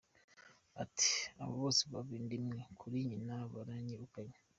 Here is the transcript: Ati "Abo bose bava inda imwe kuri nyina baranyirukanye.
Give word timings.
Ati 0.83 1.11
"Abo 1.41 1.53
bose 1.61 1.81
bava 1.91 2.13
inda 2.19 2.33
imwe 2.39 2.59
kuri 2.79 2.97
nyina 3.09 3.35
baranyirukanye. 3.53 4.37